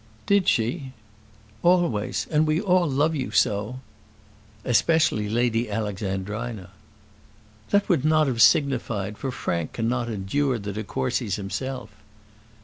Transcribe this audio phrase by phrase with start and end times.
[0.25, 0.93] "Did she?"
[1.61, 2.25] "Always.
[2.31, 3.81] And we all love you so."
[4.65, 6.71] "Especially Lady Alexandrina."
[7.69, 11.91] "That would not have signified, for Frank cannot endure the de Courcys himself."